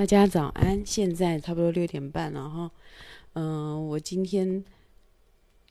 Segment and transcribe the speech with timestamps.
[0.00, 2.70] 大家早安，现在差不多六点半了哈。
[3.34, 4.64] 嗯、我今天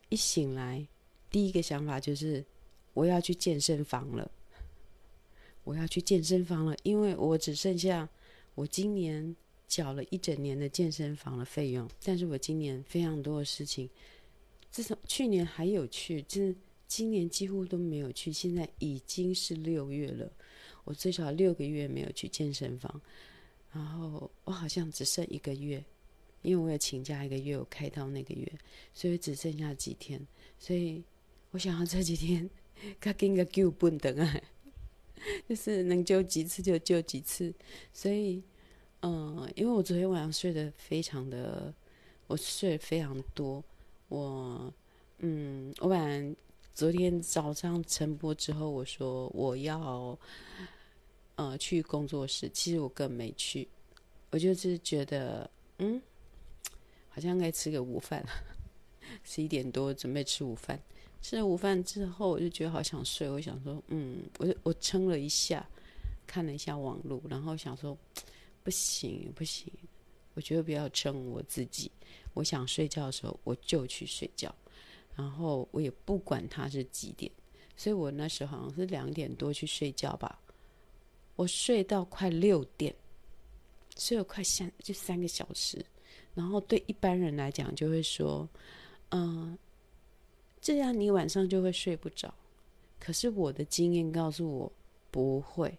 [0.10, 0.86] 一醒来，
[1.32, 2.46] 第一个想法就是
[2.94, 4.30] 我要去健身房了。
[5.64, 8.08] 我要去健身房了，因为我只剩下
[8.54, 9.36] 我今年
[9.68, 13.90] 缴了一整年的健身房的费用，但是我今年非常多的事情，
[14.70, 16.56] 自从去年还有去，就是
[16.88, 18.32] 今年几乎都没有去。
[18.32, 20.32] 现在已经是六月了，
[20.84, 23.02] 我最少六个月没有去健身房。
[23.72, 25.84] 然后我好像只剩一个月，
[26.42, 28.52] 因为我有请假一个月，我开刀那个月，
[28.96, 30.20] 所以只剩下几天。
[30.58, 31.04] 所以
[31.52, 32.50] 我想要这几天，
[33.00, 34.42] 赶紧个救本等啊，
[35.48, 37.54] 就是能救几次就救几次。
[37.94, 38.42] 所以，
[39.02, 41.72] 嗯，因为我昨天晚上睡得非常的，
[42.26, 43.64] 我睡得非常多。
[44.08, 44.74] 我，
[45.20, 46.36] 嗯，我本来
[46.74, 50.18] 昨天早上晨播之后，我说我要。
[51.40, 53.66] 呃，去工作室，其实我更没去，
[54.30, 56.02] 我就是觉得，嗯，
[57.08, 58.22] 好像该吃个午饭，
[59.24, 60.78] 十一点多准备吃午饭。
[61.22, 65.66] 吃了午饭之后，我就觉得好想睡，我想说，嗯，我我撑了一下，
[66.28, 67.98] 看了一下网络，然后想说，
[68.62, 69.72] 不行不行，
[70.34, 71.90] 我觉得不要撑我自己，
[72.34, 74.54] 我想睡觉的时候我就去睡觉，
[75.16, 77.32] 然后我也不管它是几点，
[77.78, 80.38] 所以我那时候好像是两点多去睡觉吧。
[81.40, 82.94] 我睡到快六点，
[83.98, 85.86] 睡了快三就三个小时，
[86.36, 88.46] 然后对一般人来讲就会说，
[89.12, 89.58] 嗯，
[90.60, 92.34] 这样你晚上就会睡不着。
[93.00, 94.70] 可是我的经验告诉我
[95.12, 95.78] 不会，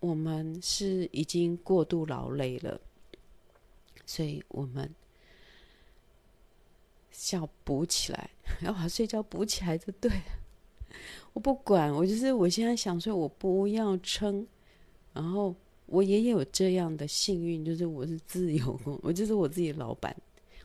[0.00, 2.78] 我们是已经过度劳累了，
[4.04, 4.94] 所以我们
[7.32, 8.28] 要补起来，
[8.60, 10.24] 要把睡觉补起来就对了。
[11.32, 14.46] 我不管，我就是我现在想睡，我不要撑。
[15.18, 15.52] 然后
[15.86, 20.16] 我也有这样的幸运，就是我是自由工， 我就是我自己的老板，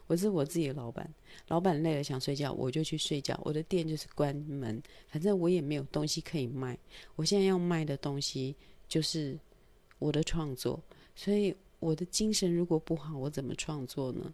[0.05, 1.11] 我是我自己的老板。
[1.47, 3.39] 老板累了想睡觉，我就去睡觉。
[3.43, 6.77] 我的店就是关门，反正我也没有东西可以卖。
[7.15, 8.55] 我现在要卖的东西
[8.87, 9.35] 就是
[9.97, 10.79] 我的创作，
[11.15, 14.31] 所以我的精神如果不好，我怎么创作呢？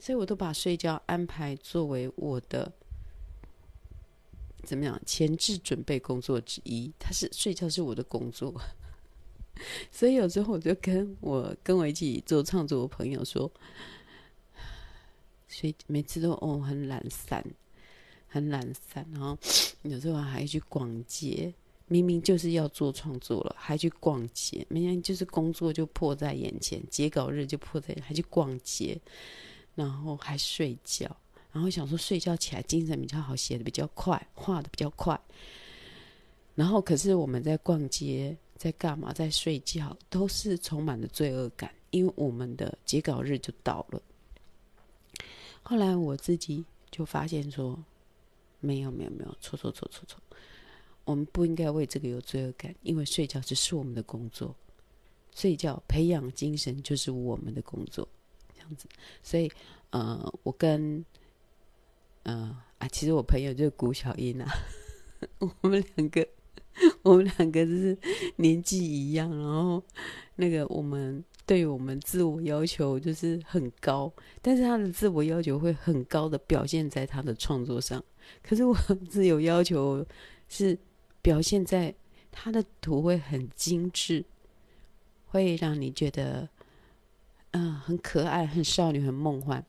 [0.00, 2.72] 所以我都把睡觉安排作为我的
[4.64, 6.92] 怎么样前置准备工作之一。
[6.98, 8.60] 他是睡觉是我的工作。
[9.90, 13.50] 所以有时候我就跟我跟我一起做创作的朋友说，
[15.48, 17.44] 所以每次都哦很懒散，
[18.26, 19.36] 很懒散，然后
[19.82, 21.52] 有时候还去逛街，
[21.86, 29.00] 明明就是要做创作了，还去逛街，明明就是工作就迫在眼前，截稿日就迫在，还去逛街，
[29.74, 31.04] 然后还睡觉，
[31.52, 35.18] 然后想说睡觉起来精神比较好，写的比较快，画的比较快，
[36.54, 38.36] 然后可是我们在逛街。
[38.58, 39.12] 在干嘛？
[39.12, 44.02] 在睡觉，都是充满了罪恶感，因为我们的截稿日就到了。
[45.62, 47.78] 后来我自己就发现说，
[48.58, 50.20] 没有没有没有，错错错错错，
[51.04, 54.52] 我们不应该为这个有罪恶感，因为睡觉只是我们的工作，
[55.36, 58.06] 睡觉培养精神就是我们的工作，
[58.54, 58.88] 这样子。
[59.22, 59.48] 所以，
[59.90, 61.04] 呃，我跟，
[62.24, 64.50] 呃啊，其实我朋友就是古小英啊，
[65.38, 66.26] 我们两个。
[67.02, 67.96] 我们两个就是
[68.36, 69.82] 年纪一样，然后
[70.36, 78.02] 那个我们对我们自我要求就是很高，但是他的自我要求会很高的表现在他的创作上。
[78.42, 78.74] 可是我
[79.08, 80.04] 自有要求
[80.48, 80.76] 是
[81.22, 81.94] 表现在
[82.30, 84.24] 他的图会很精致，
[85.26, 86.48] 会让你觉得
[87.52, 89.64] 嗯、很可爱、很少女、很梦幻。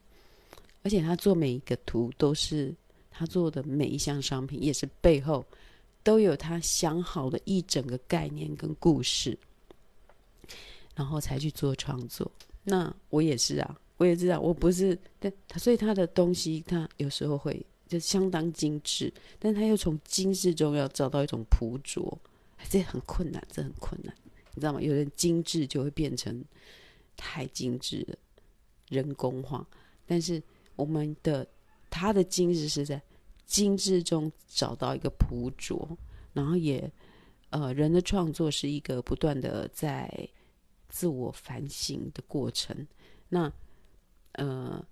[0.84, 2.74] 而且他做每一个图都是
[3.10, 5.46] 他做的每一项商品，也是背后。
[6.10, 9.38] 都有他想好的一整个概念跟故事，
[10.96, 12.32] 然后才去做创作。
[12.64, 22.18] 那我也是啊，我也知道我不是，但他所以他的东西，他有时候会就相当精致，但他又从精致中要找到一种朴拙，
[22.68, 24.12] 这很困难，这很困难，
[24.56, 24.82] 你知道吗？
[24.82, 26.44] 有人精致就会变成
[27.16, 28.18] 太精致了，
[28.88, 29.64] 人工化。
[30.08, 30.42] 但是
[30.76, 31.48] 我们的
[31.88, 33.00] 他的精致是在。
[33.50, 35.98] 精致中找到一个朴拙，
[36.34, 36.90] 然后也，
[37.50, 40.08] 呃，人的创作是一个不断的在
[40.88, 42.88] 自我反省的过程。
[43.28, 43.52] 那，
[44.34, 44.86] 呃，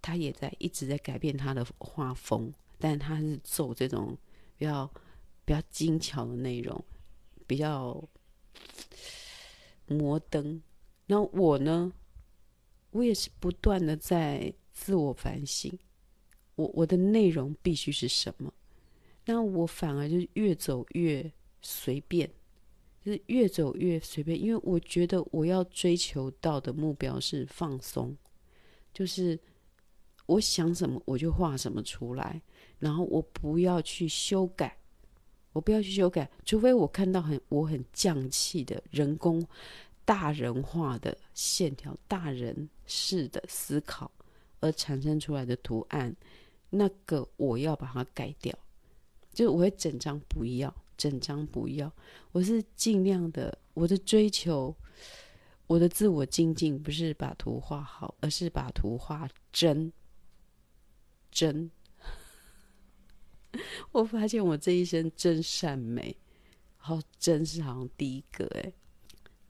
[0.00, 4.16] 他也在一直在改变他的画风，但他是走这种
[4.56, 4.88] 比较
[5.44, 6.84] 比较精巧的内容，
[7.48, 8.00] 比较
[9.88, 10.62] 摩登。
[11.06, 11.92] 那我呢，
[12.92, 15.76] 我也是不断的在自我反省。
[16.56, 18.52] 我我的内容必须是什么？
[19.24, 22.30] 那我反而就越走越随便，
[23.02, 28.14] 就是越走越随便，因为我觉得我要追求到的目标是放松，
[28.92, 29.38] 就是
[30.26, 32.40] 我想什么我就画什么出来，
[32.78, 34.76] 然后我不要去修改，
[35.52, 39.46] 我不要去修改，除非我看到很我很匠气的人工
[40.04, 44.10] 大人化的线条、大人式的思考
[44.60, 46.14] 而产生出来的图案，
[46.74, 48.56] 那个我要把它改掉，
[49.32, 50.74] 就是我会整张不要。
[50.96, 51.92] 整张不要，
[52.30, 53.58] 我是尽量的。
[53.74, 54.72] 我的追求，
[55.66, 59.92] 我的自我精进，不是把图画好，而是把图画真。
[61.32, 61.68] 真，
[63.90, 66.16] 我发现我这一生真善美，
[66.76, 68.72] 好，真是好像第一个哎，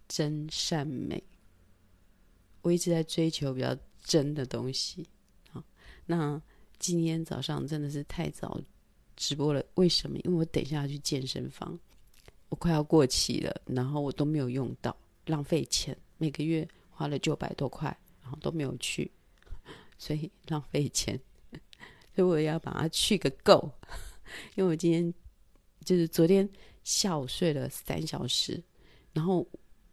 [0.09, 1.23] 真善美。
[2.63, 5.07] 我一直在追求比较真的东西。
[5.51, 5.63] 好，
[6.07, 6.41] 那
[6.87, 8.61] 今天早上真的是太早。
[9.17, 10.19] 直播了，为什么？
[10.19, 11.79] 因为我等一下要去健身房，
[12.51, 14.95] 我快要过期了，然后我都没有用到，
[15.25, 19.11] 浪费钱，每个月花了九百多块，然后都没有去，
[19.97, 21.19] 所以浪费钱，
[22.15, 23.67] 所以我要把它去个够。
[24.55, 25.15] 因为我今天
[25.87, 26.47] 就是昨天
[26.83, 28.63] 下午睡了三小时，
[29.15, 29.47] 然后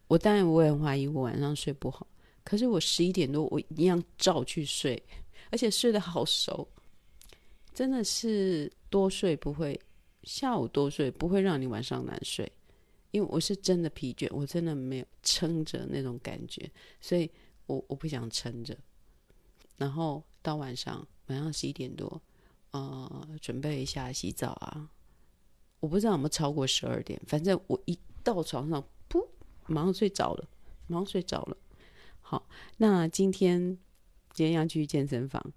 [0.09, 2.05] 我当然我也怀疑我晚上睡不好，
[2.43, 5.01] 可是我十一点多我一样照去睡，
[5.51, 6.67] 而且睡得好熟。
[7.73, 9.79] 真的是多睡不会，
[10.23, 12.51] 下午多睡不会让你晚上难睡，
[13.11, 16.69] 因为我是真的疲倦，我真的没有撑着那种感觉，
[16.99, 17.31] 所以
[17.65, 18.77] 我我不想撑着。
[19.77, 22.21] 然后到晚上，晚上十一点多，
[22.71, 24.89] 呃，准备一下洗澡啊，
[25.79, 29.25] 我不知道有没有超过十二点，反正我一到床上，噗，
[29.67, 30.47] 马上睡着了，
[30.87, 31.57] 马上睡着了。
[32.19, 32.47] 好，
[32.77, 33.77] 那今天
[34.33, 35.53] 今天要去健身房。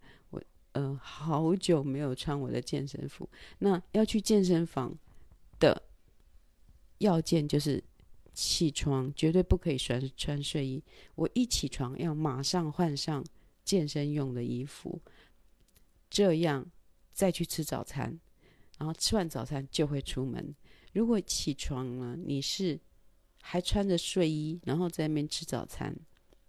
[0.74, 3.28] 呃，好久没有穿我的健身服。
[3.58, 4.96] 那要去健身房
[5.58, 5.82] 的
[6.98, 7.82] 要件就是
[8.32, 10.82] 起床绝对不可以穿穿睡衣。
[11.14, 13.24] 我一起床要马上换上
[13.64, 15.00] 健身用的衣服，
[16.10, 16.68] 这样
[17.12, 18.18] 再去吃早餐，
[18.78, 20.54] 然后吃完早餐就会出门。
[20.92, 22.80] 如果起床了，你是
[23.40, 25.94] 还穿着睡衣，然后在那边吃早餐，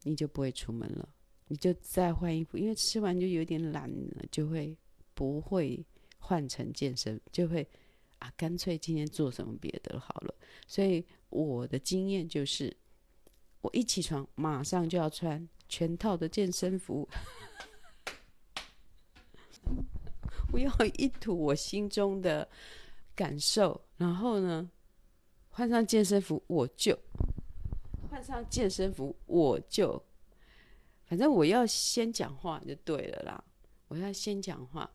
[0.01, 1.09] 你就不会出门了。
[1.47, 4.75] 你就再换衣服，因为吃完就有点懒了，就会
[5.13, 5.85] 不会
[6.17, 7.67] 换成健身，就会
[8.17, 10.33] 啊，干脆今天做什么别的好了。
[10.65, 12.75] 所以我的经验就是，
[13.61, 17.07] 我一起床马上就要穿全套的健身服，
[20.51, 22.49] 我要一吐我心中的
[23.13, 24.67] 感受，然后呢，
[25.49, 26.97] 换上健身服我就
[28.09, 30.03] 换上健身服我就。
[31.05, 33.43] 反正我要先讲话就对了啦，
[33.87, 34.89] 我要先讲话，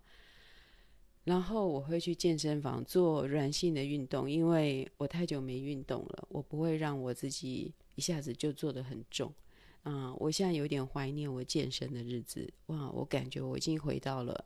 [1.24, 9.32] 然后我会去健身房做软性的运动，因为我太久没运动了，我不会让我自己一下子就做得很重
[9.82, 10.16] 啊、呃。
[10.18, 14.44] 我现在有点怀念我健身的日子，哇，我感觉我已经回到了，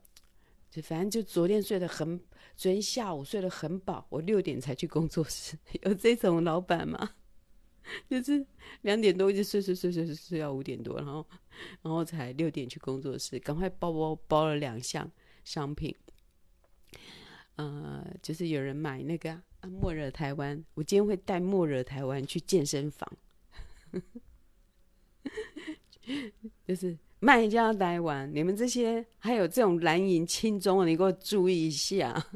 [0.70, 2.20] 就反正就昨天睡得很，
[2.56, 7.12] 昨天下午睡得很饱，我六点才去工作室， 有这种老板吗？
[8.08, 8.44] 就是
[8.82, 11.26] 两点多一直睡睡睡睡睡睡到五点多，然后
[11.82, 15.10] 然后才六点去工作室，赶快包包包了两项
[15.44, 15.94] 商品。
[17.56, 23.08] 呃，就是有人买那个啊，末日台湾，我今天会带末日台湾去健身房，
[26.66, 32.26] 就是卖家台湾，你们这些还有这种蓝银青棕，你给我注意一下。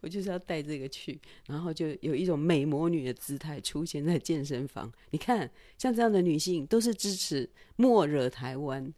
[0.00, 4.92] 我就是要带这个去，然后就有一种美魔女的姿态出现在健身房。
[5.10, 8.92] 你看，像这样的女性都是支持莫惹台湾，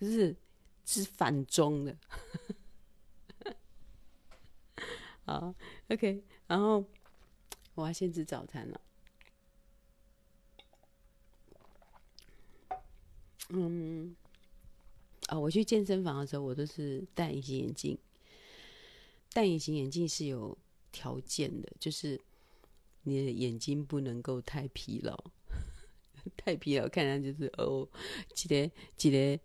[0.00, 0.34] 就是
[0.84, 1.96] 是反中的。
[5.24, 5.54] 好
[5.88, 6.84] ，OK，然后
[7.74, 8.80] 我要先吃早餐了。
[13.50, 14.14] 嗯，
[15.28, 17.98] 啊、我去健身房的时候，我都是戴隐形眼镜。
[19.34, 20.56] 戴隐形眼镜是有
[20.92, 22.18] 条件的，就是
[23.02, 25.18] 你的眼睛不能够太疲劳，
[26.38, 27.86] 太疲劳看上就是哦，
[28.32, 29.38] 记得记得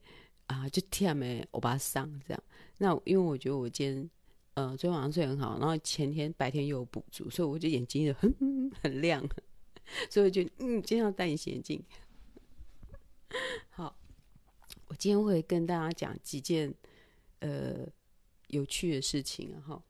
[0.46, 2.44] 啊，就贴没欧巴桑这样。
[2.78, 4.10] 那因为我觉得我今天
[4.54, 9.28] 呃昨天晚上睡很好，然后前天白天又有补足，所以我就眼睛就 很很亮，
[10.12, 11.84] 所以我觉得嗯，今天要戴隐形眼镜。
[13.72, 13.96] 好，
[14.88, 16.72] 我今天会跟大家讲几件
[17.40, 17.88] 呃。
[18.50, 19.84] 有趣的事情啊，哈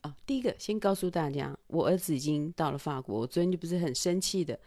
[0.00, 0.16] 啊！
[0.24, 3.20] 第一个，先告诉大家，我儿子已经到了法国。
[3.20, 4.58] 我昨天就不是很生气的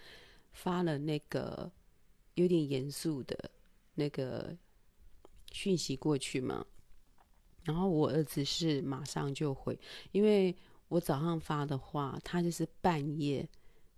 [0.53, 1.71] 发了那个
[2.35, 3.51] 有点严肃的
[3.95, 4.55] 那个
[5.51, 6.65] 讯息过去嘛。
[7.63, 9.77] 然后我儿子是马上就回，
[10.11, 10.55] 因为
[10.87, 13.47] 我早上发的话，他就是半夜，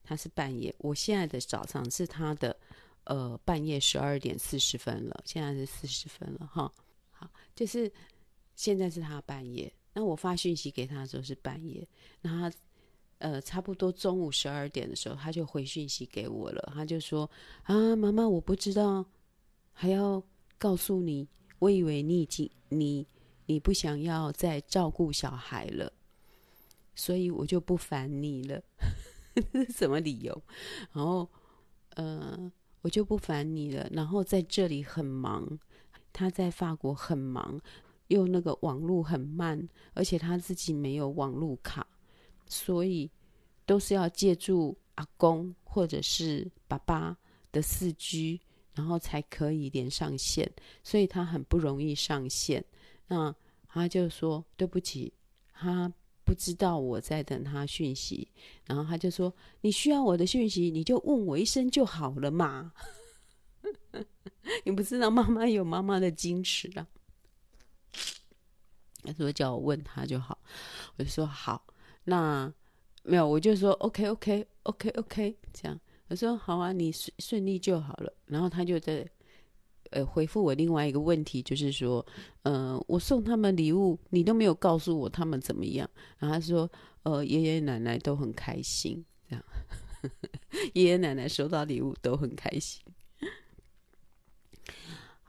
[0.04, 0.74] 他是半夜。
[0.80, 2.58] 我现在的早上是他的，
[3.04, 6.72] 呃，半夜十二点四十分了，现在是四十分了哈。
[7.12, 7.92] 好，就是
[8.58, 11.88] 现在是他半夜，那我发讯息给他的时候是半夜，
[12.20, 12.58] 那他
[13.20, 17.32] 呃差不多中午十二点的时候，他就回讯息给我了，他就说
[17.64, 19.06] 啊，妈妈，我不知道，
[19.72, 20.22] 还要
[20.58, 21.26] 告诉你，
[21.60, 23.08] 我以为你已经你。
[23.50, 25.90] 你不想要再照顾小孩了，
[26.94, 28.62] 所以我就不烦你了。
[29.74, 30.44] 什么理由？
[30.92, 31.30] 然后，
[31.92, 33.90] 呃，我就不烦你了。
[33.94, 35.58] 然后在这里很忙，
[36.12, 37.58] 他在法国很忙，
[38.08, 41.86] 又那个网络很慢，而且他自己没有网络卡，
[42.48, 43.10] 所以
[43.66, 47.18] 都是要借助阿公或者是爸爸
[47.52, 48.40] 的四 G，
[48.74, 50.50] 然后才可以连上线，
[50.84, 52.64] 所以他很不容易上线。
[53.08, 53.34] 那
[53.68, 55.14] 他就说对不起，
[55.54, 55.92] 他
[56.24, 58.28] 不知道我在等他讯息，
[58.66, 62.72] 然后他就说，你需要我的讯息，你就问我一声就好了嘛。
[64.64, 66.88] 你不知道妈妈有妈妈的矜持啊。
[69.08, 70.38] 他说叫我问他就好，
[70.98, 71.66] 我就说好，
[72.04, 72.52] 那
[73.04, 78.14] 没有，我就说 OK OK OK OK 这样，我说好啊，你顺顺利就好了。
[78.26, 79.08] 然后他就在。
[79.92, 82.06] 呃，回复我另外一个问题，就是说，
[82.42, 85.90] 呃，我送他们礼物，你都没有告诉我他们怎么样。
[86.18, 86.70] 然后他说，
[87.04, 89.46] 呃，爷爷奶奶都很开心，这样，
[90.76, 92.82] 爷爷奶奶收到礼物都很开心。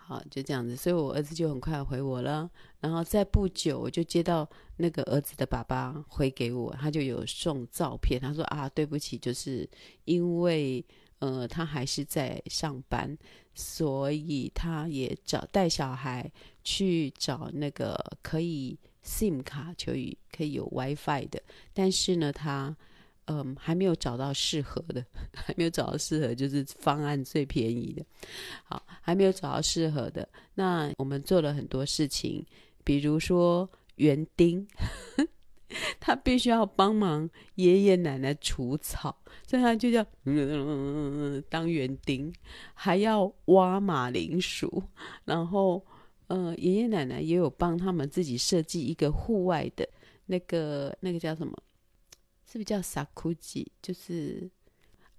[0.08, 2.50] 好，就这样子，所以我儿子就很快回我了。
[2.80, 4.48] 然后在不久，我就接到
[4.78, 9.68] 那个儿子的爸爸回给我，他就有送照片，他说啊，对不起，就是
[10.06, 10.82] 因为。
[11.20, 13.18] 呃，他还是在上班，
[13.52, 16.30] 所以他也找带小孩
[16.62, 19.92] 去找那个可以 SIM 卡，就
[20.30, 21.42] 可以有 WiFi 的。
[21.74, 22.76] 但是呢，他
[23.30, 25.04] 嗯、还没有找到适合的，
[25.34, 28.04] 还没有找到适合，就是方案最便宜的。
[28.64, 30.28] 好，还没有找到适合的。
[30.54, 32.44] 那我们做了很多事情，
[32.84, 34.66] 比如说园丁。
[36.00, 39.14] 他必须要帮忙爷爷奶奶除草，
[39.46, 42.32] 所以他就叫嗯 当园丁，
[42.72, 44.82] 还要挖马铃薯。
[45.26, 45.84] 然后，
[46.28, 49.86] 呃，爷爷奶奶也有帮他们自己设计一个户外的
[50.24, 51.52] 那个那个叫什么？
[52.50, 53.70] 是不是叫萨库吉？
[53.82, 54.50] 就是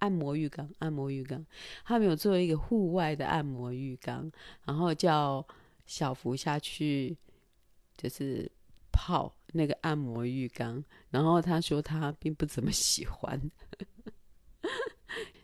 [0.00, 1.46] 按摩浴缸，按摩浴缸。
[1.84, 4.30] 他们有做一个户外的按摩浴缸，
[4.64, 5.46] 然后叫
[5.86, 7.16] 小福下去，
[7.96, 8.50] 就是
[8.90, 9.34] 泡。
[9.52, 13.50] 那个按摩浴缸，然后他说他并不怎么喜欢，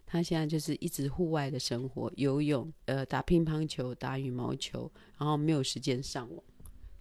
[0.07, 4.89] 他现在就是一直户外的生活，游泳、呃打乒乓球、打羽毛球，
[5.19, 6.45] 然后没有时间上网，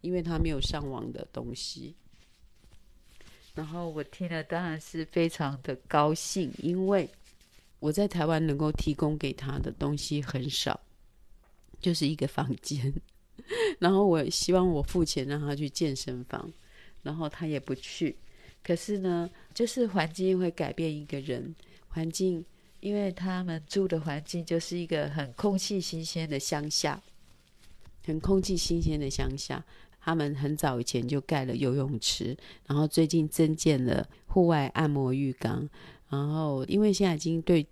[0.01, 1.95] 因为他没有上网的东西。
[3.55, 7.09] 然后我听了当然是非常的高兴，因为
[7.79, 10.79] 我在台湾能够提供给他的东西很少，
[11.79, 12.93] 就是一个房间，
[13.79, 16.51] 然后我希望我付钱让他去健身房。
[17.01, 18.17] 然后他也不去，
[18.63, 21.55] 可是呢，就是环境会改变一个人。
[21.87, 22.43] 环境，
[22.79, 26.99] 因为他们住的环境就是一个很空气新鲜的乡下，
[28.03, 29.63] 很空气新鲜的乡下。
[30.05, 35.67] 他们很早以前就盖了游泳池，然后最近增建了户外按摩浴缸。
[36.07, 37.65] 然后，因为现在已经对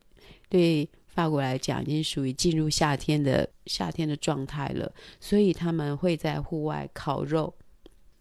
[0.50, 7.54] 对法国来讲已经属于进入夏天的夏天的状态了，所以他们会在户外烤肉。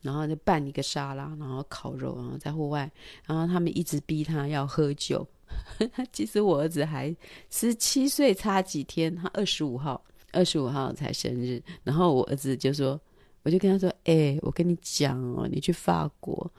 [0.02, 2.90] 然后就拌一个沙拉，然后烤肉，然后在户外，
[3.24, 5.24] 然后他们一直逼他要喝酒。
[6.12, 7.14] 其实我儿子还
[7.48, 11.62] 十七岁，差几天，他二十五号，二十五号才生日。
[11.84, 13.00] 然后我儿子就说，
[13.42, 16.52] 我就跟他说：“哎、我跟你讲哦，你去法国，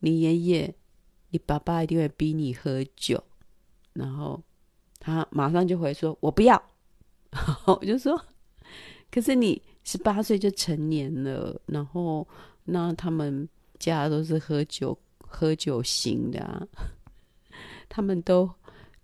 [0.00, 0.74] 你爷爷、
[1.30, 3.22] 你爸爸一定会逼你喝酒。”
[3.94, 4.42] 然后
[4.98, 6.62] 他马上就回说：“我不要。
[7.30, 8.20] ”然后我就说
[9.10, 12.26] ：“可是你十八岁就成年了。”然后。
[12.68, 16.66] 那他们家都是喝酒喝酒型的啊，
[17.88, 18.50] 他们都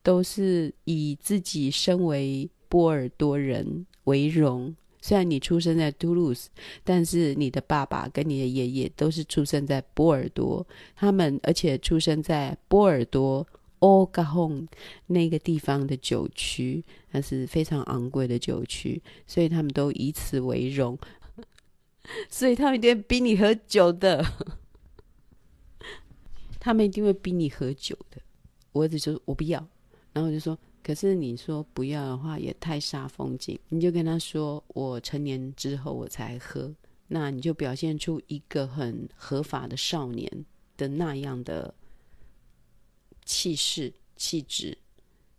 [0.03, 4.75] 都是以自己身为波尔多人为荣。
[5.03, 6.49] 虽然你出生在杜鲁斯，
[6.83, 10.67] 但是你的爸爸跟你的爷爷都是出生在波尔多。
[10.97, 13.47] 他们而且出生在波尔多
[13.81, 14.67] 欧加洪
[15.09, 20.97] 那个地方的酒区，那是非常昂贵的酒区，所以他们都以此为荣。
[22.31, 24.25] 所以他们一定逼你喝酒的，
[26.61, 28.23] 他们一定会逼你喝酒的。
[28.71, 29.59] 我儿子说：“我不要。”
[30.15, 33.59] 然后我就说：“可是你说不要的话，也太煞风景。
[33.69, 36.75] 你就跟他说，我成年之后我才喝，
[37.09, 40.45] 那你就表现出一个很合法的少年
[40.77, 41.75] 的那样的
[43.25, 44.77] 气势、气质，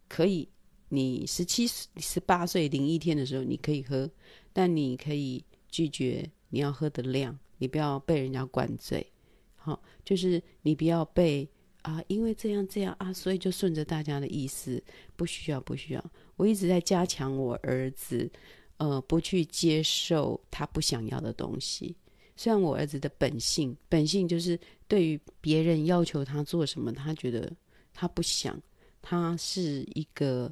[0.08, 0.48] 可以。
[0.90, 4.08] 你十七、十八岁零一天的时候，你可以喝，
[4.54, 9.12] 但你可以拒绝你要喝的量，你不要被人家灌醉。
[9.56, 11.50] 好，就是你不要被
[11.84, 14.84] 啊，因为这样这样啊，所以就顺着大家的意思，
[15.16, 16.04] 不需要，不需要。
[16.36, 18.30] 我一直在加强我儿子，
[18.78, 21.96] 呃，不去接受他不想要的东西。
[22.36, 27.52] 虽然我儿子的本性，本性就是对于别人要求他做什么，他觉得
[27.94, 28.60] 他不想，
[29.02, 30.52] 他是一个。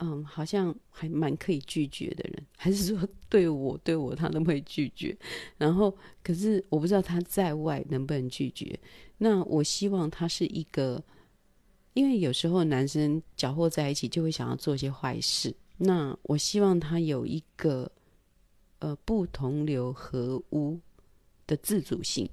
[0.00, 5.16] 嗯，好像还蛮可以拒绝的人，还是说对我对我他都会拒绝。
[5.56, 8.78] 然后，可是我不知道他在外能不能拒绝。
[9.18, 11.02] 那我希望他是一个，
[11.92, 15.54] 因为有时候男生搅和在一起就会想要做一些坏事。
[15.76, 17.90] 那我希望他有一个
[18.78, 20.78] 呃不同流合污
[21.46, 22.28] 的自主性，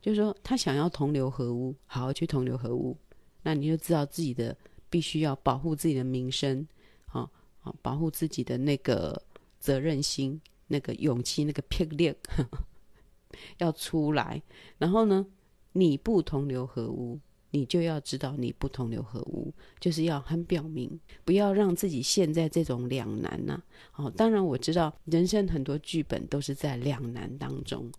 [0.00, 2.96] 就是说他想要同流合污，好好去同流合污。
[3.42, 4.56] 那你就知道自己的
[4.90, 6.66] 必须要保护自己的名声。
[7.06, 9.22] 好，好，保护自己的那个
[9.58, 12.14] 责任心、那个勇气、那个魄力
[13.58, 14.42] 要出来。
[14.76, 15.26] 然后呢，
[15.72, 17.18] 你不同流合污，
[17.50, 23.62] 你就要知道你不同流合污，就是要很表明，不要让自己陷在这种两难呐。
[23.90, 27.90] 好，当然我知道人生很多剧本都是在两难当中，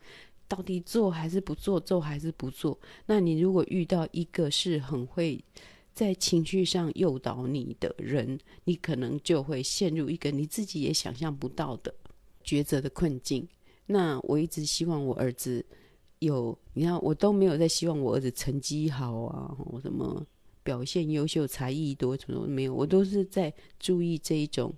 [0.48, 2.80] 到底做还是不做，做还是不做。
[3.06, 5.44] 那你如果遇到一个是很会。
[5.92, 11.94] 在情绪上诱导你的人，你可能就会陷入一个你自己也想象不到的
[12.42, 13.46] 抉择的困境。
[13.88, 15.66] 那我一直希望我儿子
[16.20, 20.26] 有，你看我都没有在希望我儿子成绩好啊，我什么
[20.64, 24.74] 表现优秀、才艺多，什么都没有，我都是在注意这一种，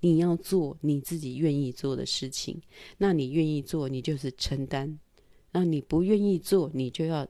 [0.00, 2.60] 你要做你自己愿意做的事情。
[2.98, 4.98] 那你愿意做，你就是承担；
[5.52, 7.26] 那你不愿意做，你就要。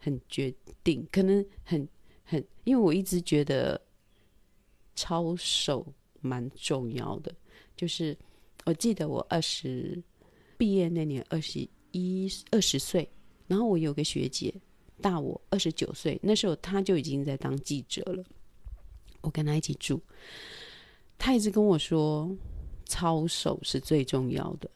[0.00, 0.54] 很决
[0.84, 1.86] 定，可能很
[2.22, 3.78] 很，因为我一直觉得
[4.94, 5.84] 操守
[6.20, 7.34] 蛮重要的。
[7.76, 8.16] 就是
[8.64, 10.00] 我记得我二十
[10.56, 13.08] 毕业那年，二十一二十岁，
[13.46, 14.54] 然后我有个学姐
[15.00, 18.24] 大我二十九岁，那时候她就已经在当记者了。
[19.20, 20.00] 我跟她一起住，
[21.18, 22.30] 她一直跟我说，
[22.84, 24.70] 操守是最重要的。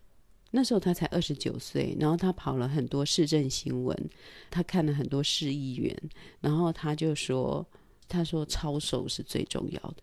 [0.51, 3.96] 那时候她才二十九岁，然后她跑了很多市政新闻，
[4.51, 5.96] 她看了很多市议员，
[6.40, 7.66] 然后她就说
[8.07, 9.96] ：“她说操守是最重要的。”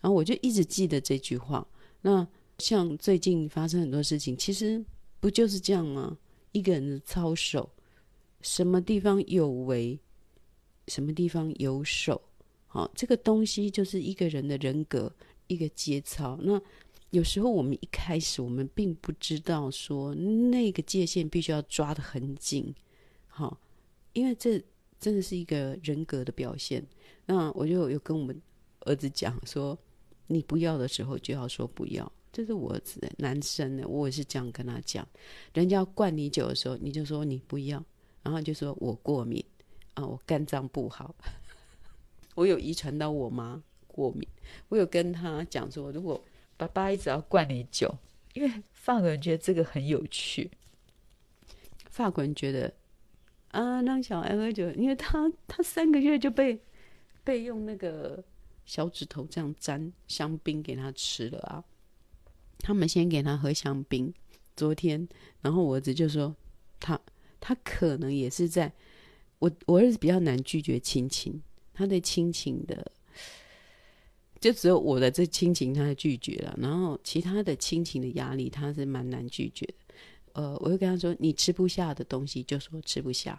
[0.00, 1.66] 然后我就一直记得这句话。
[2.02, 2.26] 那
[2.58, 4.84] 像最近发生很多事情，其实
[5.18, 6.16] 不就是这样吗？
[6.58, 7.70] 一个人的操守，
[8.40, 9.98] 什么地方有为，
[10.88, 12.20] 什么地方有守，
[12.66, 15.14] 好，这个东西就是一个人的人格，
[15.46, 16.36] 一个节操。
[16.42, 16.60] 那
[17.10, 22.74] 有时候我们一开始我们并不知道说那个界限必须要抓得很紧，
[23.26, 23.58] 好，
[24.12, 24.62] 因为这
[24.98, 26.84] 真的是一个人格的表现。
[27.24, 28.38] 那我就有跟我们
[28.80, 29.78] 儿子讲说，
[30.26, 35.06] 你不要的时候就要说不要，这是我儿子男生呢，我也是这样跟他讲。
[35.54, 37.82] 人家灌你酒的时候，你就说你不要，
[38.22, 39.44] 然后就说我过敏
[39.94, 41.14] 啊，我肝脏不好，
[42.36, 44.28] 我有遗传到我妈过敏。
[44.68, 46.22] 我有跟他讲说，如果
[46.56, 47.92] 爸爸一直要灌你酒，
[48.34, 50.50] 因为法国人觉得这个很有趣。
[51.90, 52.72] 法国人觉得
[53.50, 56.60] 啊，让小孩喝酒，因为他他三个月就被
[57.24, 58.22] 被用那个
[58.64, 61.64] 小指头这样沾香槟给他吃了啊。
[62.58, 64.12] 他们先给他喝香槟，
[64.56, 65.08] 昨天，
[65.40, 66.34] 然后我儿子就说
[66.80, 67.00] 他
[67.40, 68.72] 他可能也是在
[69.38, 71.40] 我我儿子比较难拒绝亲情，
[71.72, 72.90] 他对亲情的。
[74.40, 79.74] 就只有我的这亲情，他拒绝了，然后其他的亲情的压力，他是蛮难拒绝的。
[80.34, 83.36] 呃，我会跟他说：“你吃不下的东西，就说吃不下；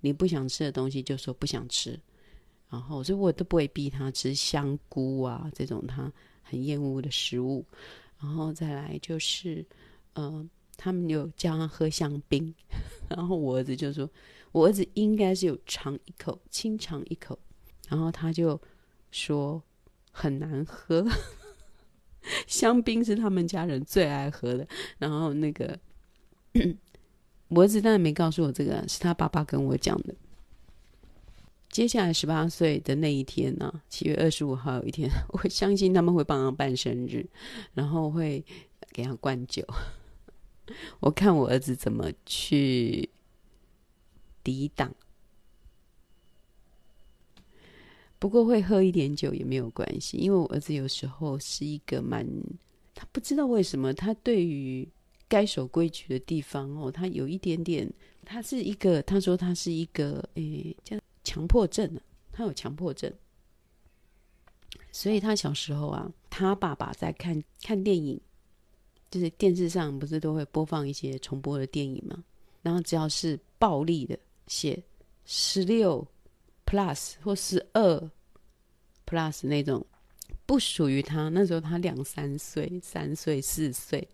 [0.00, 1.98] 你不想吃的东西，就说不想吃。”
[2.70, 6.12] 然后，所以我都不会逼他吃香菇啊这种他
[6.44, 7.64] 很厌恶的食物。
[8.20, 9.64] 然后再来就是，
[10.14, 12.54] 呃，他们有叫他喝香槟，
[13.08, 14.08] 然后我儿子就说
[14.52, 17.38] ：“我儿子应该是有尝一口，轻尝一口。”
[17.88, 18.60] 然后他就
[19.10, 19.62] 说。
[20.18, 21.06] 很难喝，
[22.48, 24.66] 香槟是他们家人最爱喝的。
[24.96, 25.78] 然后那个，
[27.48, 30.14] 我儿子当然没告诉我这个，是他爸爸跟我讲的。
[31.76, 37.28] 接下来十八岁的那一天呢、啊，七月二十五号有一天， 我相信他们会帮他办生日，
[37.74, 38.42] 然后会
[38.92, 39.62] 给他灌酒。
[41.00, 43.10] 我看我儿子怎么去
[44.42, 44.90] 抵挡。
[48.18, 52.26] 不过会喝一点酒也没有关系，因为我儿子有时候是一个蛮，
[52.94, 54.88] 他不知道为什么，他对于
[55.28, 57.86] 该守规矩的地方哦，他有一点点，
[58.24, 62.00] 他是一个，他说他是一个，诶，叫强迫症了，
[62.32, 63.12] 他有强迫症，
[64.92, 68.20] 所以他小时候啊，他爸爸在看看电影，
[69.10, 72.22] 就是电视上不是都会播放一些重播的电影吗？
[72.62, 74.80] 然后只要是暴力的，写
[75.24, 76.06] 十六
[76.64, 78.10] plus 或十二
[79.04, 79.84] plus 那种，
[80.46, 81.28] 不属于他。
[81.28, 84.06] 那时候他两三岁、三岁、四岁，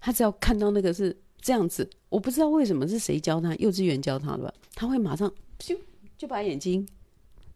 [0.00, 4.54] 他只要看到那个是这样子，我不知道为什么是谁教他，幼稚园教他的吧？
[4.74, 5.78] 他会马上咻。
[6.18, 6.86] 就把眼睛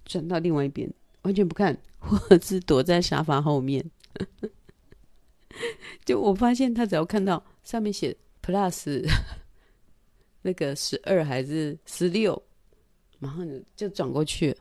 [0.05, 0.91] 转到另外一边，
[1.23, 3.85] 完全不看，或者是躲在沙发后面。
[6.07, 9.05] 就我发现，他只要看到上面写 plus
[10.43, 12.41] 那个十二还是十六，
[13.19, 14.57] 马上就就转过去。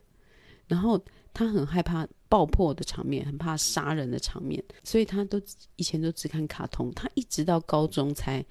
[0.66, 5.40] 然后他很害怕爆破的场面，很怕杀人的场面，所以他都
[5.76, 6.92] 以前都只看卡通。
[6.92, 8.44] 他一直到高中才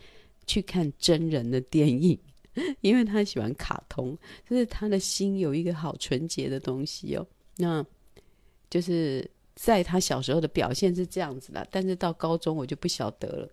[0.45, 2.17] 去看真人的电影。
[2.81, 4.17] 因为他喜欢卡通，
[4.49, 7.25] 就是他的心有一个好纯洁的东西哦。
[7.57, 7.85] 那
[8.69, 13.49] 就是在他小时候的表现是这样子的，但是到高中我就不晓得了，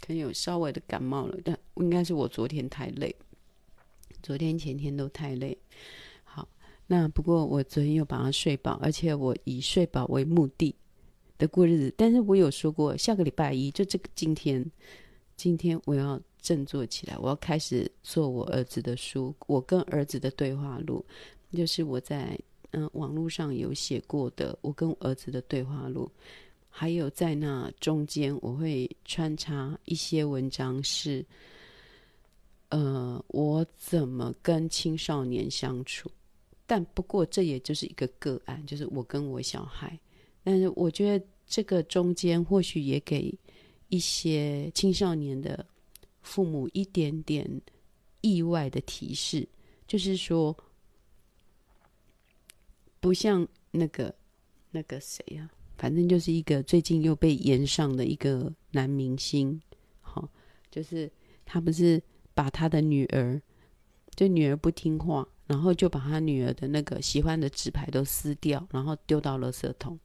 [0.00, 3.14] 可能有稍微的感冒了，但应该是我昨天太累，
[4.22, 5.56] 昨天前天都太累。
[6.24, 6.48] 好，
[6.86, 10.74] 那不过我昨天又把他睡饱，而且我以睡饱为目的
[11.36, 11.94] 的过日子。
[11.98, 14.70] 但是我有说过，下个礼拜一就这个今天。
[15.42, 21.04] 今天我要振作起来，我要开始做我儿子的书，我跟儿子的对话录，
[21.52, 22.38] 就是我在
[22.70, 26.08] 嗯网络上有写过的，我跟儿子的对话录，
[26.70, 31.26] 还有在那中间我会穿插一些文章是，
[32.68, 36.08] 呃，我怎么跟青少年相处，
[36.68, 39.98] 但不过这也就是一个个案，就是我跟我小孩，
[40.44, 43.36] 但是我觉得这个中间或许也给。
[43.92, 45.66] 一些青少年的
[46.22, 47.60] 父母一点点
[48.22, 49.46] 意外的提示，
[49.86, 50.56] 就是说，
[53.00, 54.14] 不像那个
[54.70, 59.60] 那个谁啊，反正就是一个最近又被炎上的一个男明星，
[60.00, 60.26] 好，
[60.70, 61.12] 就是
[61.44, 62.02] 他不是
[62.32, 63.38] 把他的女儿，
[64.14, 70.00] 就女儿不听话，然后就把他女儿的那个喜欢的纸牌都撕掉，然后丢到垃圾桶，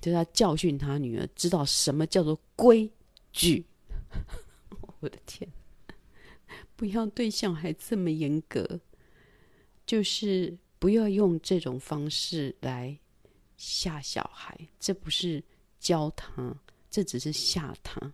[0.00, 2.88] 就要教训他女儿，知道什么叫做规。
[3.32, 3.64] 句，
[5.00, 5.50] 我的天，
[6.76, 8.80] 不要对小孩这么严格，
[9.86, 12.98] 就是不要用这种方式来
[13.56, 15.42] 吓小孩，这不是
[15.80, 16.56] 教他，
[16.90, 18.12] 这只是吓他。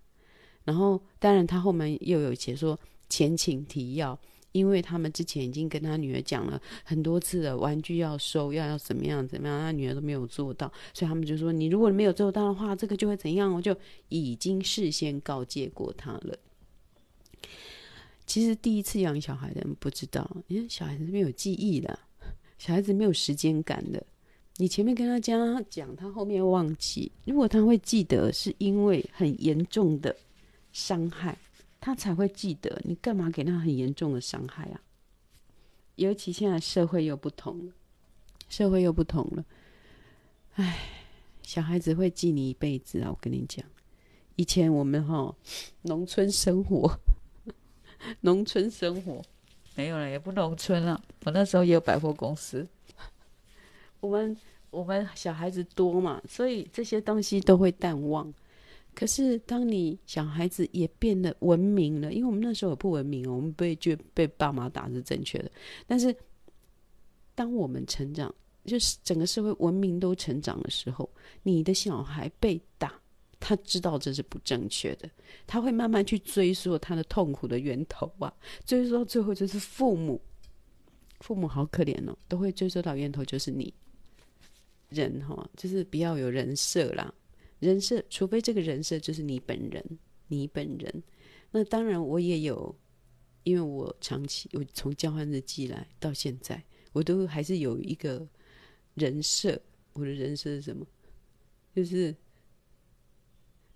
[0.65, 2.79] 然后，当然他后面又有解说
[3.09, 4.19] 前情提要。
[4.59, 13.77] 因为他们之前已经跟他女儿讲了很多次了，玩具要收，要要怎么样怎么样，他女儿都没有做到，所以他们就说：“你如果没有做到的话，这个就会怎样？”我就
[14.09, 16.37] 已经事先告诫过他了。
[18.27, 21.99] 其实第一次养小孩的人不知道，因为小孩子是没有记忆的，
[22.59, 24.05] 小孩子没有时间感的。
[24.57, 27.11] 你前面跟他讲，讲他后面忘记。
[27.25, 30.15] 如果他会记得，是因为很严重的
[30.73, 31.39] 伤害。
[31.89, 34.81] 他才会记得，你干嘛给他很严重的伤害啊？
[35.95, 37.73] 尤其现在社会又不同了，
[38.51, 39.43] 社会又不同了。
[40.57, 40.81] 唉，
[41.43, 43.09] 小孩子会记你一辈子啊！
[43.11, 43.65] 我跟你讲，
[44.37, 45.35] 以前我们哈
[45.81, 46.95] 农村生活，
[48.21, 49.23] 农村生活
[49.75, 51.03] 没有了，也不农村了。
[51.25, 52.69] 我那时候也有百货公司，
[54.01, 54.37] 我们
[54.69, 58.31] 我们小孩子多嘛，所以这些东西都会淡忘。
[58.99, 65.49] 可是，当你小孩子也变得文明了，因为我们那时候也不文明，我们被就被爸妈打是正确的。
[65.87, 66.13] 但是，
[67.37, 68.35] 当我们成长，
[68.65, 71.09] 就是整个社会文明都成长的时候，
[71.45, 72.93] 你的小孩被打，
[73.39, 75.09] 他知道这是不正确的，
[75.47, 78.35] 他会慢慢去追溯他的痛苦的源头啊，
[78.67, 80.21] 追溯到最后就是父母，
[81.21, 83.73] 父母好可怜哦，都会追溯到源头就是你，
[84.89, 87.15] 人哈，就是不要有人设啦。
[87.61, 89.85] 人设，除非这个人设就是你本人，
[90.29, 91.03] 你本人。
[91.51, 92.79] 那当然，我也有，
[93.43, 98.29] 因为我长期我从交换日记来到现在，我都还是有一个
[98.95, 99.61] 人设。
[99.95, 100.87] 我的人设是什么？
[101.75, 102.15] 就是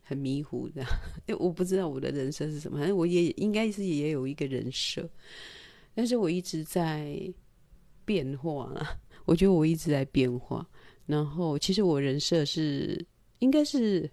[0.03, 0.85] 很迷糊的，
[1.27, 2.79] 因为我不知道我的人设是什么。
[2.79, 5.11] 反正我也应该是也有一个人设，
[5.95, 7.33] 但是我一直在
[8.05, 9.01] 变化啦。
[9.25, 10.69] 我觉得我一直在变化。
[11.07, 13.05] 然后，其实我人设是。
[13.43, 14.09] 应该是，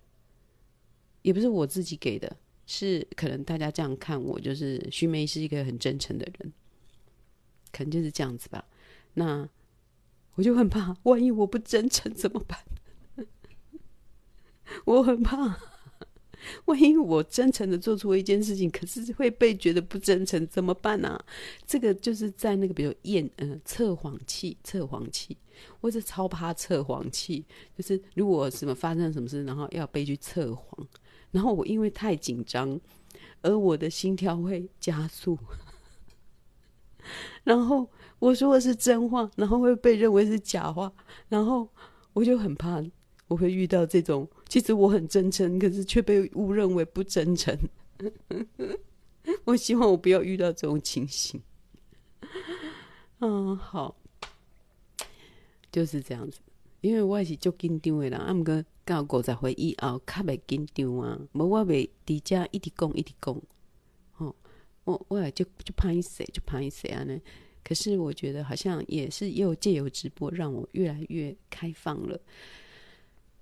[1.21, 6.51] 也不是我自己给的，是可能大家这样看我，就是徐梅是一个很真诚的人，
[7.71, 8.65] 可能就是这样子吧。
[9.13, 9.47] 那
[10.33, 12.59] 我就很怕，万一我不真诚怎么办？
[14.85, 15.59] 我很怕，
[16.65, 21.25] 万一我真诚的做出一件事情，可是会被觉得不真诚，怎么办呢、啊？
[21.65, 25.37] 这个就是在那个，比如验，嗯、测谎器，测谎器，
[25.81, 27.45] 我是超怕测谎器，
[27.77, 30.87] 就是如果什么发生什么事，然后要被去测谎，
[31.31, 32.79] 然后我因为太紧张，
[33.41, 35.37] 而我的心跳会加速，
[37.43, 40.91] 然后我说的是真话，然后会被认为是假话，
[41.27, 41.67] 然后
[42.13, 42.83] 我就很怕。
[43.27, 47.55] 我会遇到这种，其实我很真诚，可是却被误认为不真诚。
[49.45, 51.39] 我希望我不要遇到这种情形。
[53.19, 53.95] 嗯，好，
[55.71, 56.39] 就是这样子。
[56.81, 63.39] 因为我也是足紧张的啦，啊，毋过到五十岁以后较袂紧张啊，无我袂伫遮一直讲一直讲。
[64.17, 64.33] 哦，
[64.85, 67.21] 我我也就就歹势就歹势安尼。
[67.63, 72.19] 可是我觉得好像也是又借由直播让我越来越开放了。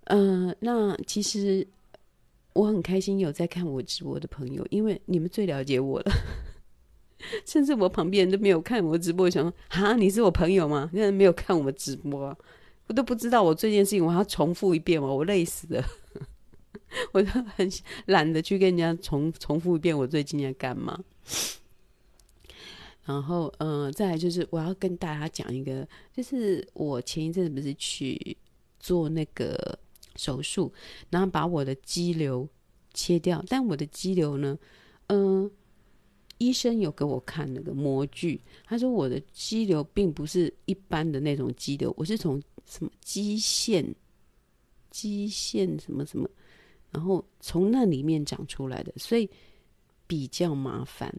[0.10, 1.66] 嗯、呃，那其实
[2.54, 6.12] 我很开心有在看我直播的朋友，因为你们最了解我了。
[7.46, 10.90] 甚至我旁边人都没有看我直播，想说啊，你是我朋友吗？
[10.94, 12.38] 现在没有看我们直播，
[12.88, 15.08] 我都不知道我这件事情，我要重复一遍吗？
[15.12, 15.84] 我累死了，
[17.12, 17.70] 我都很
[18.06, 20.98] 懒得去跟人家重重复一遍我最近在干嘛。
[23.04, 28.38] 然后，嗯、呃，再来就是我要跟大家讲一个，就是我前一阵子不是去
[28.80, 29.78] 做那个。
[30.18, 30.74] 手术，
[31.10, 32.50] 然后把我的肌瘤
[32.94, 34.58] 切掉，但我的肌瘤呢，
[35.08, 35.52] 嗯、呃，
[36.40, 43.96] 医生有给我看那个模具，他说我的肌瘤并不是一般的那种肌瘤，我是从什么肌腺、
[44.90, 46.28] 肌腺什么什么，
[46.92, 49.30] 然后从那里面长出来的，所以
[50.08, 51.14] 比较麻烦，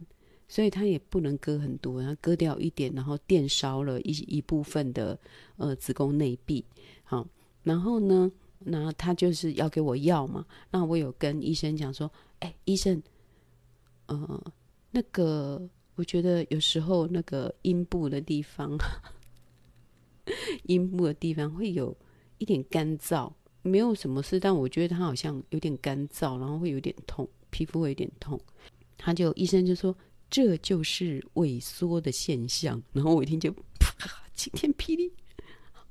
[0.49, 5.17] 所以他也不能割很多，然后割掉一点，然后电烧了一一部分的
[5.55, 6.65] 呃子宫内壁，
[7.03, 7.25] 好，
[7.63, 8.29] 然后呢。
[8.59, 10.45] 那他就是要给我药嘛？
[10.69, 13.01] 那我有跟医生讲说，哎，医生，
[14.07, 14.53] 呃，
[14.91, 18.77] 那个我觉得有时候那个阴部的地方，
[20.63, 21.95] 阴部的地方会有
[22.37, 28.39] 一点干燥，没有什么事，但我觉得他好像有点干燥，然后会有点痛，皮肤会有点痛。
[28.97, 29.95] 他就医生就说，
[30.29, 32.81] 这就是萎缩的现象。
[32.91, 35.09] 然后我一听就啪，晴天霹雳。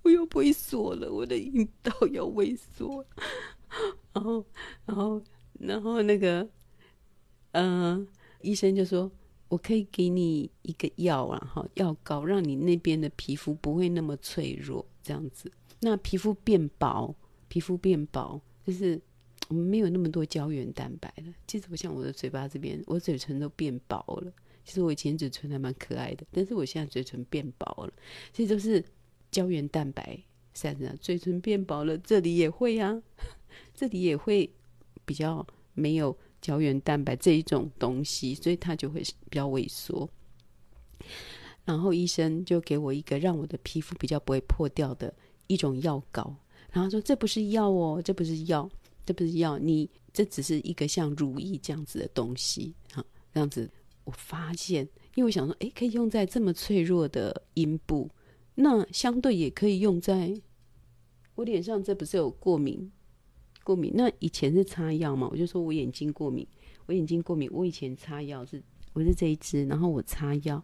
[0.03, 3.05] 我又萎缩了，我的阴道要萎缩，
[4.15, 4.45] 然后，
[4.87, 5.23] 然后，
[5.59, 6.49] 然后那个，
[7.53, 8.07] 嗯、呃，
[8.41, 9.11] 医生就说，
[9.49, 17.15] 我可以给你一个药啊，哈，药膏，让你那边的皮肤不会那么脆弱，这样子，那皮肤变薄，
[17.49, 18.99] 皮肤变薄，就是
[19.49, 21.35] 没有那么多胶原蛋白了。
[21.47, 24.33] 其实不像我的嘴巴这边，我嘴唇都变薄了。
[24.65, 27.93] 其实我以前嘴唇还蛮可爱的，但是我现在嘴唇变薄了，
[28.33, 28.83] 其实都是。
[29.31, 30.19] 胶原蛋白
[30.55, 33.01] 散了，嘴唇变薄了，这里也会啊，
[33.75, 34.51] 这里也会
[35.05, 40.09] 比较没有胶原蛋白这一种东西，所以它就会比较萎缩。
[41.64, 45.14] 然后医生就给我一个让我的皮肤比较不会破掉的
[45.47, 46.35] 一种药膏，
[46.73, 48.69] 然后说，这不是药哦，这不是药，
[49.05, 53.71] 这不是药，你这只是一个像乳液这样子的东西，哈，这样子
[54.05, 58.11] 我发现，因为我想说，诶，可以用在这么脆弱的阴部。
[58.61, 60.35] 那相对也可以用在
[61.37, 62.90] 我脸上，这不是有过敏？
[63.62, 63.92] 过敏？
[63.94, 65.29] 那以前是擦药嘛？
[65.31, 66.44] 我就说我眼睛过敏，
[66.87, 68.61] 我眼睛过敏，我以前擦药是
[68.94, 70.61] 我是这一支，然后我擦药，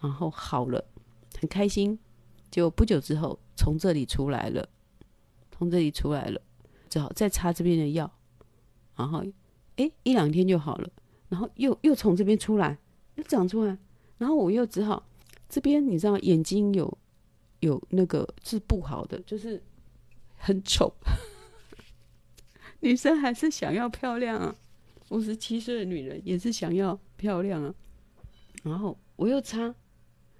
[0.00, 0.84] 然后好了，
[1.38, 1.96] 很开心。
[2.50, 4.68] 就不久之后从这里出来了，
[5.52, 6.42] 从这里出来了，
[6.90, 8.12] 只好再擦这边的药，
[8.96, 9.24] 然后
[9.76, 10.90] 哎一两天就好了，
[11.28, 12.76] 然后又又从这边出来，
[13.14, 13.78] 又长出来，
[14.18, 15.06] 然后我又只好
[15.48, 16.98] 这边你知道眼睛有。
[17.62, 19.62] 有那个是不好的，就是
[20.34, 20.92] 很丑。
[22.80, 24.54] 女生还是想要漂亮啊，
[25.10, 27.72] 五十七岁的女人也是想要漂亮啊。
[28.64, 29.72] 然后我又擦，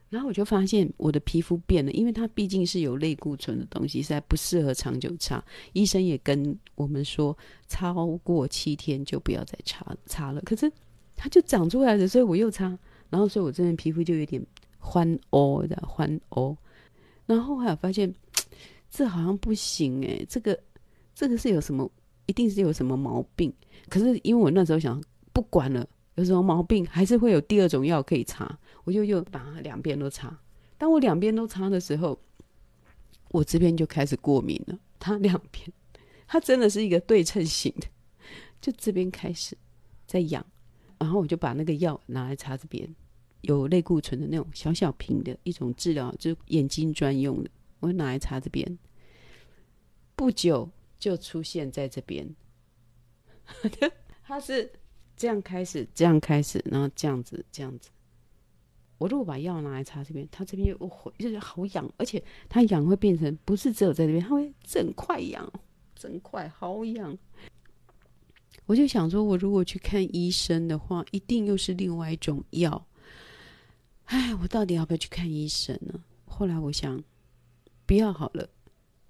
[0.09, 5.43] 然后我就发现我的皮肤变了，因为它毕竟是有类固醇的东西，实在不适合长久擦。
[5.73, 7.37] 医生也跟我们说，
[7.69, 10.41] 超过七天就不要再擦擦了。
[10.41, 10.71] 可是
[11.15, 12.77] 它就长出来了，所以我又擦，
[13.09, 14.45] 然后所以我这边皮肤就有点
[14.79, 16.57] 欢哦的欢哦。
[17.27, 18.13] 然后还有发现，
[18.91, 20.59] 这好像不行哎，这个
[21.15, 21.91] 这个是有什么，
[22.27, 23.53] 一定是有什么毛病。
[23.89, 30.37] 可是因为我那时候想，不管了，有什么毛病，还是会有第二种药可以擦，我就又把它两边都擦。
[30.77, 32.19] 当我两边都擦的时候，
[33.29, 34.79] 我这边就开始过敏了。
[34.99, 35.73] 它两边，
[36.27, 37.87] 它真的是一个对称型的，
[38.61, 39.57] 就这边开始
[40.07, 40.45] 在痒，
[40.99, 42.89] 然后我就把那个药拿来擦这边。
[43.43, 47.51] 有类固醇的那种小小瓶的一种治疗，就是眼睛专用的。
[47.81, 48.79] 我拿来擦这边，
[50.17, 52.35] 不久就出现在这边，
[54.23, 54.73] 它是
[55.17, 57.91] 这样开始，这样开始，然后这样子，这样子。
[58.99, 65.53] 我如果把药拿来擦这边，它这边又会就是好痒，而且它痒会变成不是只有在这边，它会整块痒，
[65.97, 67.19] 整块好痒。
[68.67, 72.87] 我就想说，我如果去看医生的话，一定又是另外一种药。
[74.07, 76.03] 哎，我到底要不要去看医生呢？
[76.27, 77.03] 后来我想，
[77.87, 78.49] 不要好了，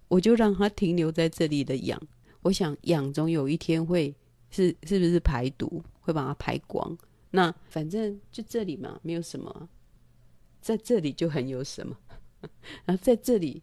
[0.09, 2.01] 我就让它停留在这里的痒。
[2.43, 4.15] 我想痒总有一天会
[4.51, 6.97] 是是不是排毒，会把它排光。
[7.31, 9.69] 那反正就这里嘛，没有什么。
[10.61, 11.97] 在这里就很有什么，
[12.85, 13.63] 然后在这里，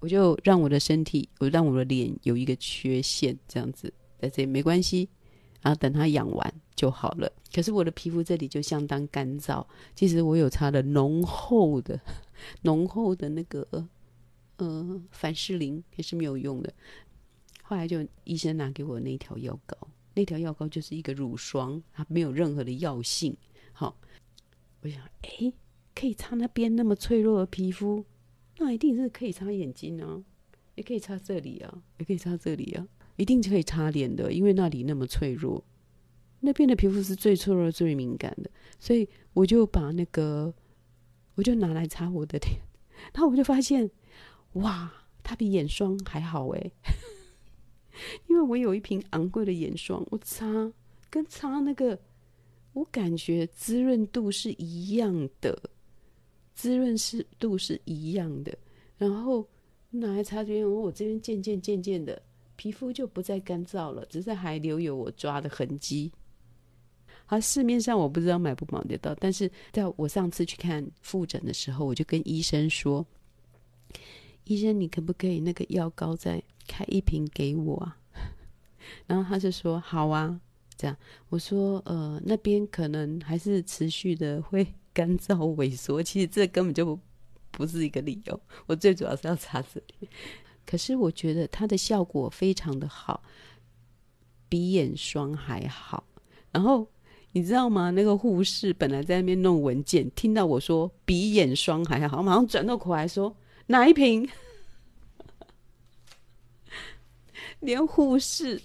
[0.00, 5.08] 我就让我的身体，我让我的脸有一个缺陷，这样子在这里没关系，
[5.60, 7.30] 然后等它养完就好了。
[7.54, 12.00] 可是我的皮肤这里就相当干燥，其实我有擦了浓厚的、
[12.62, 13.88] 浓厚的那个
[14.56, 16.72] 呃凡士林也是没有用的。
[17.62, 19.76] 后来就医生拿给我那条药膏，
[20.14, 23.36] 那条药膏就是一个乳霜，它没有任何的药性。
[23.72, 23.96] 好，
[24.82, 25.52] 我想，哎。
[25.94, 28.04] 可以擦那边那么脆弱的皮肤，
[28.58, 30.22] 那一定是可以擦眼睛啊，
[30.76, 32.86] 也可以擦这里啊，也可以擦这里啊，
[33.18, 35.62] 一定可以擦脸的，因为那里那么脆弱，
[36.40, 38.50] 那边的皮肤是最脆弱、最敏感的，
[38.80, 40.54] 所以我就把那个，
[41.34, 42.60] 我就拿来擦我的脸，
[43.12, 43.90] 然后我就发现，
[44.54, 44.90] 哇，
[45.22, 46.72] 它比眼霜还好诶，
[48.28, 50.72] 因为我有一瓶昂贵的眼霜，我擦
[51.10, 52.00] 跟擦那个，
[52.72, 55.70] 我感觉滋润度是一样的。
[56.54, 58.58] 滋润湿度是一样的，
[58.96, 59.48] 然后
[59.90, 62.20] 拿来擦这边，我这边渐渐渐渐的
[62.58, 66.12] 皮肤就不再干燥了，只是还留有我抓的痕迹。
[67.26, 73.06] 而市面上我不知道买不买得到，但是在我上次去看复诊的时候，我就跟医生说
[74.44, 77.96] ：“医生，你可不可以那个药膏再开一瓶给我啊？”
[79.06, 80.40] 然后他就说：“好啊。”
[80.76, 80.96] 这样
[81.28, 87.00] 我说：“呃，那边可能还是持续的会。”干燥萎缩，其实这根本就不，
[87.52, 88.40] 不是一个理由。
[88.66, 90.08] 我最主要是要擦这里，
[90.68, 93.22] 可是我觉得它的效果非常的好，
[94.50, 96.04] 比眼霜还好。
[96.52, 96.86] 然后
[97.32, 97.90] 你知道吗？
[97.90, 103.34] 那个护士本来在那边弄文件，听到我说比眼霜还好，马上转过头来说
[103.68, 104.28] 哪一瓶？
[107.60, 108.60] 连护士，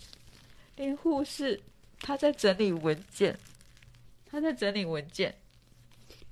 [0.75, 1.61] 连护士，
[2.01, 3.39] 他在整理文件，
[4.25, 5.33] 他在整理文件。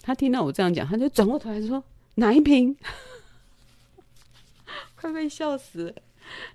[0.01, 1.81] 他听到我这样讲，他就转过头来说
[2.15, 2.75] ：“哪一瓶？”
[5.01, 5.95] 快被笑死了。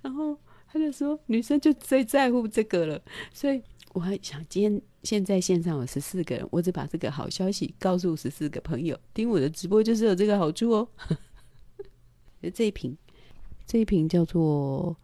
[0.01, 3.03] 然后他就说：“女生就最在乎这个了。”
[3.35, 3.61] 所以
[3.93, 10.89] 我还想，今天现在线上有十四个人，我只把这个好消息告诉十四个朋友，听我的直播就是有这个好处哦。
[12.55, 12.97] 这一瓶，
[13.67, 14.97] 这一瓶叫做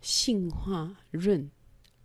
[0.00, 1.50] 杏花润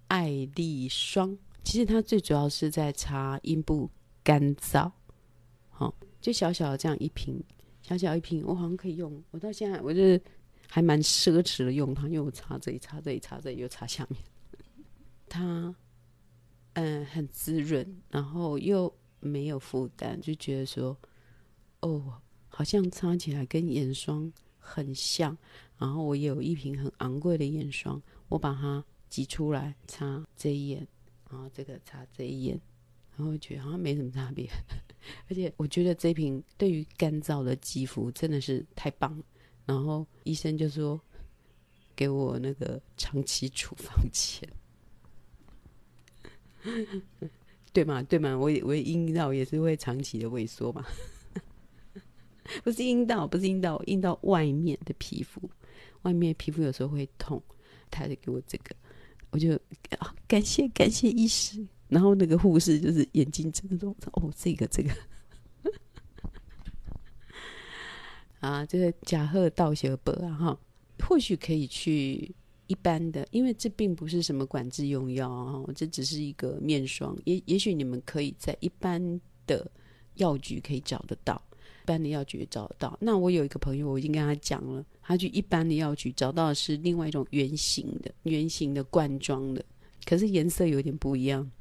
[0.07, 3.89] 爱丽霜，其实它最主要是在擦阴部。
[4.23, 4.91] 干燥，
[5.71, 7.43] 好，就小小的这样一瓶，
[7.81, 9.21] 小小一瓶，我好像可以用。
[9.31, 10.21] 我到现在，我就是
[10.67, 14.21] 还蛮奢侈的用它，因为我擦这里，擦这里，擦这里，又擦下面。
[15.27, 15.73] 它，
[16.73, 20.97] 嗯，很滋润，然后又没有负担，就觉得说，
[21.81, 25.37] 哦，好像擦起来跟眼霜很像。
[25.77, 30.87] 然后我有一瓶很昂贵的眼霜，我把它挤出来擦这一眼，
[31.29, 32.61] 然后这个擦这一眼。
[33.17, 34.49] 然后觉得好像没什么差别，
[35.29, 39.23] 而且我觉得这瓶对于干燥的肌肤真的是太棒了。
[39.65, 40.99] 然后医生就说
[41.95, 44.47] 给我那个长期处方签，
[47.71, 48.01] 对吗？
[48.03, 48.37] 对吗？
[48.37, 50.83] 我也我阴道也是会长期的萎缩嘛，
[52.63, 55.49] 不是阴道，不是阴道，阴道外面的皮肤，
[56.01, 57.41] 外面皮肤有时候会痛，
[57.89, 58.75] 他就给我这个，
[59.29, 59.53] 我就
[59.99, 61.65] 啊，感谢感谢医师。
[61.91, 64.89] 然后那个护士就是眼睛睁着说，哦，这个这个，
[68.39, 70.59] 啊，这个假贺道小伯啊哈，
[71.05, 72.33] 或许可以去
[72.67, 79.69] 一般的，因为这并不是什么管制用药啊，这只是一个面霜，也也许你们可以在一般的
[80.15, 81.43] 药局可以找得到，
[81.83, 82.97] 一般的药局找得到。
[83.01, 89.61] 那我有一个朋友，我已经跟他讲了，他去一般的药局找到的是另外一种圆形的、圆形的罐装的，
[90.05, 91.51] 可是颜色有点不一样。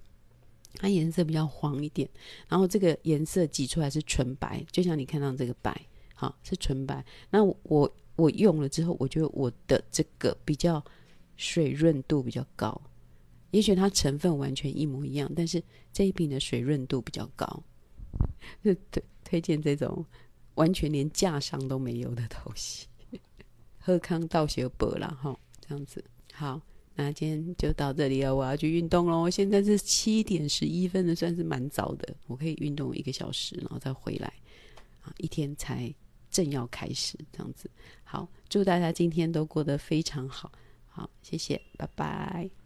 [0.75, 2.09] 它颜色比较黄一点，
[2.49, 5.79] 然后这个颜色挤出来是纯白，就像你看到这个白，
[6.15, 7.05] 好，是纯白。
[7.31, 10.83] 那我我用了之后，我觉得我的这个比较
[11.37, 12.81] 水润度比较高，
[13.51, 15.63] 也许它成分完全一模一样，但是
[15.93, 17.63] 这一瓶的水润度比较高，
[18.63, 20.05] 就推推荐这种
[20.55, 22.87] 完全连架上都没有的东西。
[23.79, 26.61] 贺康道学博啦，哈，这样子好。
[26.97, 29.31] 那今天就到这里了，我要去运动喽。
[29.31, 34.33] 现在是七点十一分的，算是蛮早的，我可以运动一个小时，然后再回来
[35.01, 35.93] 啊，一天才
[36.31, 37.71] 正要开始这样子。
[38.05, 40.53] 好，祝大家今天都过得非常好，
[40.89, 42.60] 好，谢谢，拜拜。